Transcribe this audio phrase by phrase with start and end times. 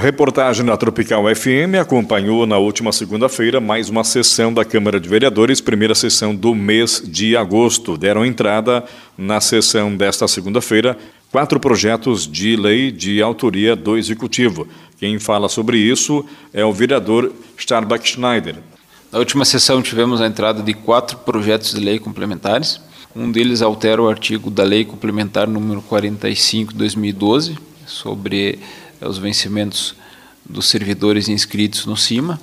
[0.00, 5.60] Reportagem na Tropical FM acompanhou na última segunda-feira mais uma sessão da Câmara de Vereadores,
[5.60, 7.98] primeira sessão do mês de agosto.
[7.98, 8.82] Deram entrada
[9.18, 10.96] na sessão desta segunda-feira
[11.30, 14.66] quatro projetos de lei de autoria do Executivo.
[14.98, 16.24] Quem fala sobre isso
[16.54, 18.56] é o vereador Starbuck Schneider.
[19.12, 22.80] Na última sessão tivemos a entrada de quatro projetos de lei complementares.
[23.14, 28.58] Um deles altera o artigo da Lei Complementar número 45 de 2012 sobre
[29.00, 29.94] os vencimentos
[30.44, 32.40] dos servidores inscritos no CIMA.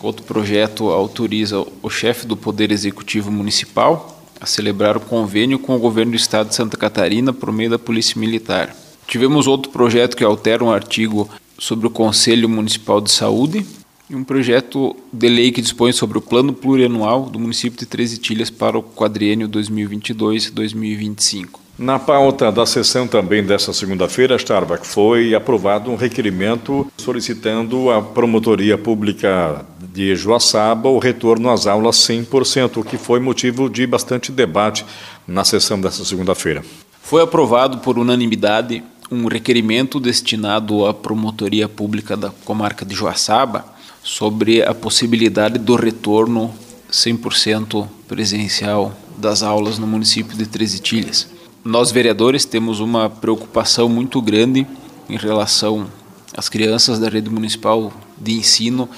[0.00, 5.78] Outro projeto autoriza o chefe do Poder Executivo Municipal a celebrar o convênio com o
[5.78, 8.76] governo do Estado de Santa Catarina por meio da Polícia Militar.
[9.06, 13.66] Tivemos outro projeto que altera um artigo sobre o Conselho Municipal de Saúde
[14.10, 18.12] e um projeto de lei que dispõe sobre o plano plurianual do município de Três
[18.12, 21.65] Itilhas para o quadriênio 2022-2025.
[21.78, 28.78] Na pauta da sessão também dessa segunda-feira, Starbuck, foi aprovado um requerimento solicitando à Promotoria
[28.78, 29.62] Pública
[29.92, 34.86] de Joaçaba o retorno às aulas 100%, o que foi motivo de bastante debate
[35.28, 36.64] na sessão dessa segunda-feira.
[37.02, 43.66] Foi aprovado por unanimidade um requerimento destinado à Promotoria Pública da Comarca de Joaçaba
[44.02, 46.54] sobre a possibilidade do retorno
[46.90, 51.35] 100% presencial das aulas no município de Três Itilhas.
[51.66, 54.64] Nós, vereadores, temos uma preocupação muito grande
[55.10, 55.88] em relação
[56.32, 58.88] às crianças da rede municipal de ensino,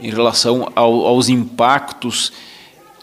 [0.00, 2.32] em relação ao, aos impactos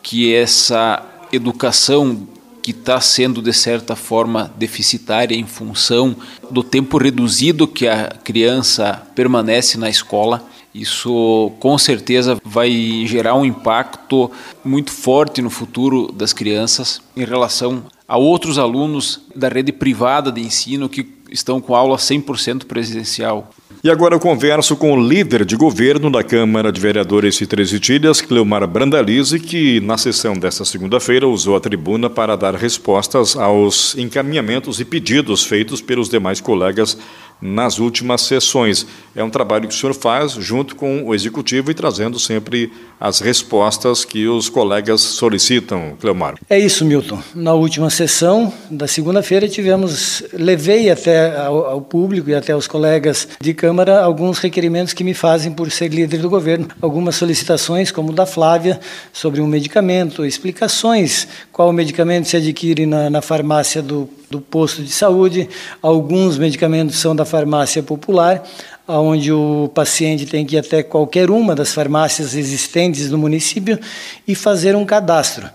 [0.02, 2.25] que essa educação
[2.64, 6.16] que está sendo de certa forma deficitária em função
[6.50, 10.45] do tempo reduzido que a criança permanece na escola.
[10.73, 12.72] Isso com certeza vai
[13.06, 14.31] gerar um impacto
[14.64, 20.41] muito forte no futuro das crianças em relação a outros alunos da rede privada de
[20.41, 23.51] ensino que estão com aula 100% presencial.
[23.83, 27.71] E agora eu converso com o líder de governo da Câmara de Vereadores de Três
[27.71, 33.95] Itilhas, Cleomar Brandalize, que na sessão desta segunda-feira usou a tribuna para dar respostas aos
[33.95, 36.97] encaminhamentos e pedidos feitos pelos demais colegas
[37.41, 38.85] nas últimas sessões.
[39.16, 43.19] É um trabalho que o senhor faz junto com o executivo e trazendo sempre as
[43.19, 46.35] respostas que os colegas solicitam, Cleomar.
[46.49, 47.22] É isso, Milton.
[47.33, 53.28] Na última sessão da segunda-feira tivemos, levei até ao, ao, público e até aos colegas
[53.39, 58.11] de Câmara alguns requerimentos que me fazem por ser líder do governo, algumas solicitações, como
[58.11, 58.79] da Flávia,
[59.13, 64.91] sobre um medicamento, explicações qual medicamento se adquire na, na farmácia do do posto de
[64.91, 65.50] saúde,
[65.81, 68.44] alguns medicamentos são da farmácia popular,
[68.88, 73.79] onde o paciente tem que ir até qualquer uma das farmácias existentes no município
[74.28, 75.50] e fazer um cadastro.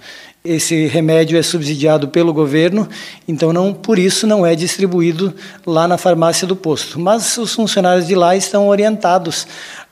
[0.45, 2.87] Esse remédio é subsidiado pelo governo,
[3.27, 7.01] então não por isso não é distribuído lá na farmácia do posto.
[7.01, 9.47] Mas os funcionários de lá estão orientados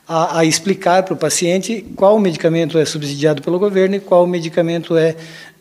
[0.07, 4.95] a, a explicar para o paciente qual medicamento é subsidiado pelo governo e qual medicamento
[4.95, 5.15] é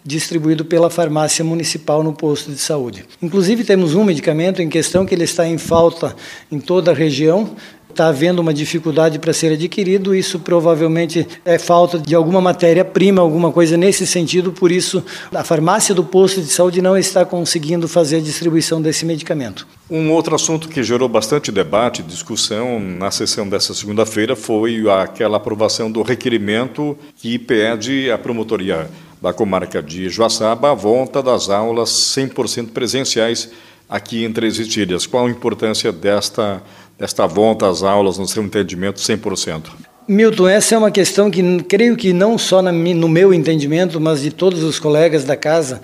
[0.05, 3.05] distribuído pela farmácia municipal no posto de saúde.
[3.21, 6.15] Inclusive temos um medicamento em questão que ele está em falta
[6.51, 7.55] em toda a região,
[7.93, 13.53] está havendo uma dificuldade para ser adquirido, isso provavelmente é falta de alguma matéria-prima, alguma
[13.53, 18.17] coisa nesse sentido, por isso a farmácia do posto de saúde não está conseguindo fazer
[18.17, 19.67] a distribuição desse medicamento.
[19.91, 25.37] Um outro assunto que gerou bastante debate e discussão na sessão dessa segunda-feira foi aquela
[25.37, 28.89] aprovação do requerimento que pede a promotoria
[29.23, 33.51] da comarca de Joaçaba a volta das aulas 100% presenciais
[33.89, 35.07] aqui em Três Itilhas.
[35.07, 36.61] Qual a importância desta,
[36.99, 39.67] desta volta às aulas, no seu entendimento, 100%?
[40.09, 44.33] Milton, essa é uma questão que creio que não só no meu entendimento, mas de
[44.33, 45.81] todos os colegas da casa,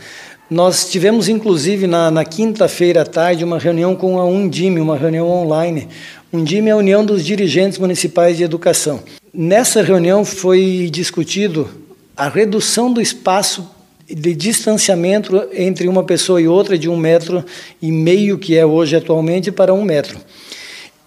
[0.50, 5.30] nós tivemos inclusive na, na quinta-feira à tarde uma reunião com a Undime, uma reunião
[5.30, 5.86] online.
[6.32, 9.00] Undime é a União dos Dirigentes Municipais de Educação.
[9.32, 11.68] Nessa reunião foi discutido
[12.18, 13.70] a redução do espaço
[14.04, 17.44] de distanciamento entre uma pessoa e outra de um metro
[17.80, 20.18] e meio, que é hoje atualmente, para um metro.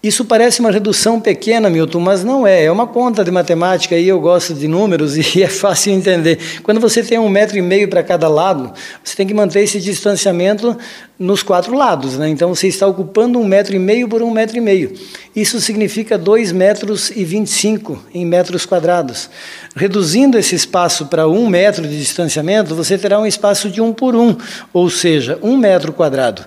[0.02, 2.64] Isso parece uma redução pequena, Milton, mas não é.
[2.64, 6.38] É uma conta de matemática e eu gosto de números e é fácil entender.
[6.62, 8.72] Quando você tem um metro e meio para cada lado,
[9.04, 10.76] você tem que manter esse distanciamento
[11.22, 12.18] nos quatro lados.
[12.18, 12.28] Né?
[12.28, 14.92] Então você está ocupando um metro e meio por um metro e meio.
[15.34, 19.30] Isso significa dois metros e vinte e cinco em metros quadrados.
[19.74, 24.14] Reduzindo esse espaço para um metro de distanciamento, você terá um espaço de um por
[24.14, 24.36] um,
[24.72, 26.44] ou seja, um metro quadrado.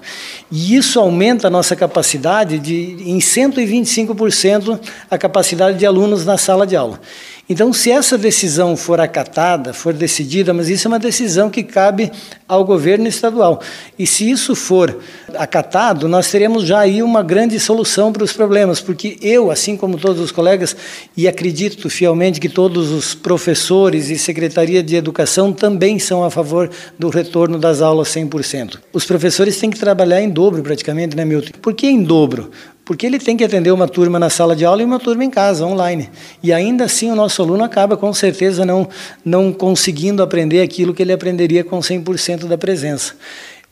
[0.51, 4.79] E isso aumenta a nossa capacidade de, em 125%
[5.09, 6.99] a capacidade de alunos na sala de aula.
[7.47, 12.11] Então, se essa decisão for acatada, for decidida, mas isso é uma decisão que cabe
[12.47, 13.61] ao governo estadual.
[13.99, 14.97] E se isso for
[15.35, 19.99] acatado, nós teremos já aí uma grande solução para os problemas, porque eu, assim como
[19.99, 20.75] todos os colegas,
[21.15, 26.71] e acredito fielmente que todos os professores e secretaria de educação também são a favor
[26.97, 28.79] do retorno das aulas 100%.
[28.91, 31.51] Os professores têm que trabalhar em dobro praticamente, né, Milton?
[31.61, 32.49] Por que em dobro?
[32.85, 35.29] Porque ele tem que atender uma turma na sala de aula e uma turma em
[35.29, 36.07] casa, online.
[36.43, 38.87] E ainda assim o nosso aluno acaba com certeza não,
[39.25, 43.15] não conseguindo aprender aquilo que ele aprenderia com 100% da presença.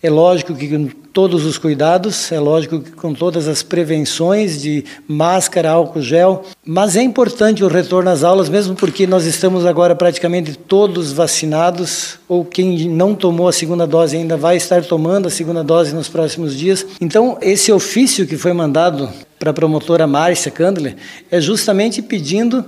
[0.03, 4.83] É lógico que com todos os cuidados, é lógico que com todas as prevenções de
[5.07, 9.95] máscara, álcool gel, mas é importante o retorno às aulas, mesmo porque nós estamos agora
[9.95, 15.31] praticamente todos vacinados, ou quem não tomou a segunda dose ainda vai estar tomando a
[15.31, 16.85] segunda dose nos próximos dias.
[16.99, 19.09] Então, esse ofício que foi mandado
[19.39, 20.97] para a promotora Márcia Candler
[21.31, 22.65] é justamente pedindo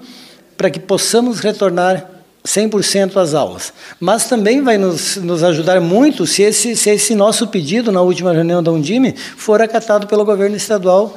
[0.55, 2.14] para que possamos retornar
[2.45, 3.73] 100% às aulas.
[3.99, 8.31] Mas também vai nos, nos ajudar muito se esse, se esse nosso pedido na última
[8.31, 11.15] reunião da Undime for acatado pelo governo estadual,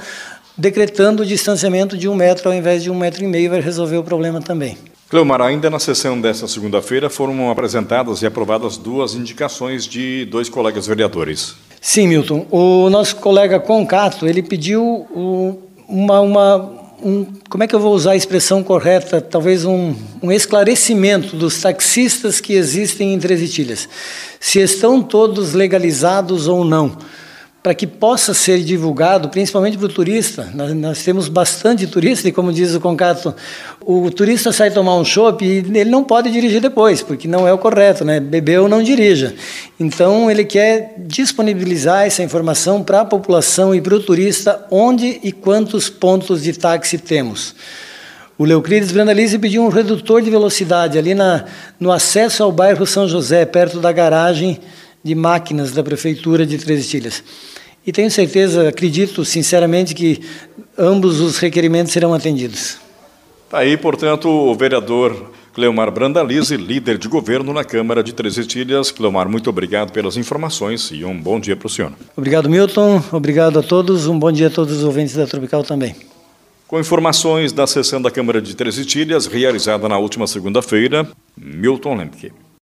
[0.56, 3.96] decretando o distanciamento de um metro ao invés de um metro e meio, vai resolver
[3.96, 4.76] o problema também.
[5.08, 10.86] Cleomar, ainda na sessão desta segunda-feira foram apresentadas e aprovadas duas indicações de dois colegas
[10.86, 11.54] vereadores.
[11.80, 12.46] Sim, Milton.
[12.50, 15.06] O nosso colega Concato, ele pediu
[15.88, 19.20] uma, uma um, como é que eu vou usar a expressão correta?
[19.20, 23.88] Talvez um, um esclarecimento dos taxistas que existem em Três Itilhas.
[24.40, 26.96] Se estão todos legalizados ou não
[27.62, 30.48] para que possa ser divulgado, principalmente para o turista.
[30.54, 33.34] Nós, nós, temos bastante turista e, como diz o Concato,
[33.80, 37.52] o turista sai tomar um chopp e ele não pode dirigir depois, porque não é
[37.52, 38.20] o correto, né?
[38.20, 39.34] Bebeu, não dirija.
[39.78, 45.32] Então, ele quer disponibilizar essa informação para a população e para o turista onde e
[45.32, 47.56] quantos pontos de táxi temos.
[48.38, 51.44] O Leuclides Brandalize pediu um redutor de velocidade ali na,
[51.80, 54.60] no acesso ao bairro São José, perto da garagem
[55.02, 57.22] de máquinas da Prefeitura de Três Estilhas.
[57.86, 60.20] E tenho certeza, acredito sinceramente, que
[60.76, 62.78] ambos os requerimentos serão atendidos.
[63.46, 68.90] Está aí, portanto, o vereador Cleomar Brandalize, líder de governo na Câmara de Três Estilhas.
[68.90, 71.92] Cleomar, muito obrigado pelas informações e um bom dia para o senhor.
[72.16, 73.02] Obrigado, Milton.
[73.10, 74.06] Obrigado a todos.
[74.06, 75.96] Um bom dia a todos os ouvintes da Tropical também.
[76.66, 82.30] Com informações da sessão da Câmara de Três Estilhas, realizada na última segunda-feira, Milton Lemke.